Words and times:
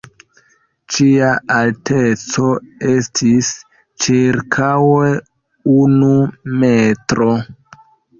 Ĝia 0.93 1.27
alteco 1.55 2.47
estis 2.91 3.49
ĉirkaŭe 4.05 5.11
unu 5.75 6.09
metro. 6.65 7.29